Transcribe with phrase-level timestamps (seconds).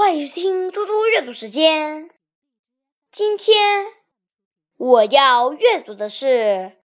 [0.00, 2.08] 欢迎收听嘟嘟阅读时间。
[3.12, 3.84] 今天
[4.78, 6.78] 我要阅读的是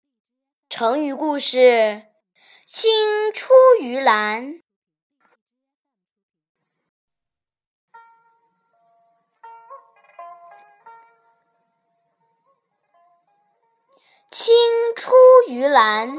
[0.68, 2.06] 成语故事
[2.66, 4.60] “青出于蓝”。
[14.28, 14.52] 青
[14.96, 15.12] 出
[15.48, 16.18] 于蓝，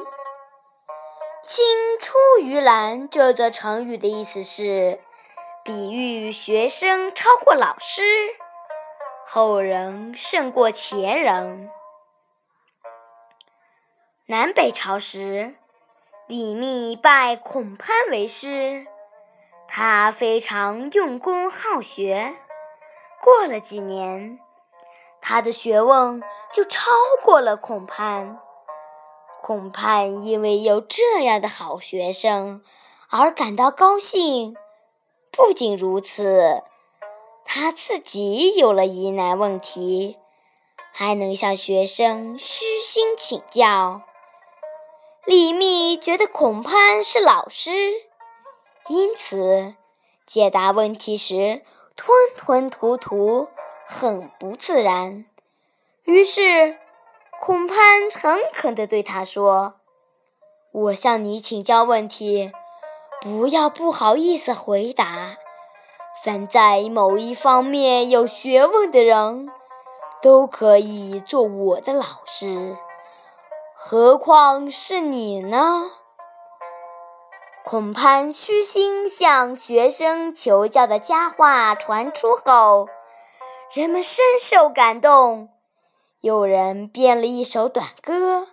[1.43, 1.65] 青
[1.99, 5.01] 出于蓝这则成语的意思是。
[5.65, 8.03] 比喻学生超过老师，
[9.25, 11.71] 后人胜过前人。
[14.27, 15.55] 南北朝时，
[16.27, 18.85] 李密拜孔潘为师，
[19.67, 22.35] 他非常用功好学。
[23.19, 24.37] 过了几年，
[25.19, 26.21] 他的学问
[26.53, 26.91] 就超
[27.23, 28.39] 过了孔潘。
[29.41, 32.63] 孔潘因为有这样的好学生
[33.09, 34.55] 而感到高兴。
[35.35, 36.63] 不仅如此，
[37.43, 40.17] 他自己有了疑难问题，
[40.93, 44.01] 还能向学生虚心请教。
[45.25, 47.71] 李密觉得孔潘是老师，
[48.87, 49.75] 因此
[50.25, 51.63] 解答问题时
[51.97, 53.49] 吞吞吐吐，
[53.85, 55.25] 很不自然。
[56.05, 56.77] 于是，
[57.41, 59.81] 孔潘诚恳地对他说
[60.71, 62.53] ：“我向你请教问题。”
[63.21, 65.37] 不要不好意思回答。
[66.23, 69.49] 凡在某一方面有学问的人，
[70.21, 72.77] 都可以做我的老师，
[73.73, 75.91] 何况是你呢？
[77.63, 82.87] 孔潘虚心向学生求教的佳话传出后，
[83.73, 85.49] 人们深受感动。
[86.21, 88.47] 有人编了一首短歌，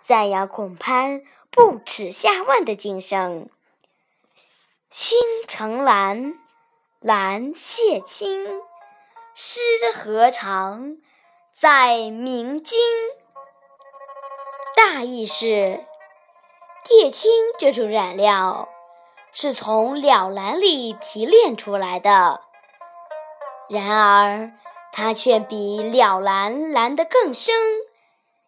[0.00, 3.50] 赞扬孔潘不耻下问的精神。
[4.90, 6.34] 青城蓝，
[6.98, 8.44] 蓝谢青，
[9.34, 9.60] 诗
[9.94, 10.96] 何尝
[11.52, 12.76] 在明经？
[14.74, 15.84] 大意是，
[16.82, 18.68] 蝶青这种染料
[19.32, 22.40] 是从了蓝里提炼出来的，
[23.68, 24.50] 然而
[24.90, 27.54] 它却比了蓝蓝得更深，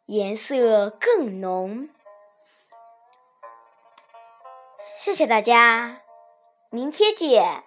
[0.06, 1.88] 颜色更浓。
[4.96, 6.01] 谢谢大家。
[6.74, 7.64] 明天见。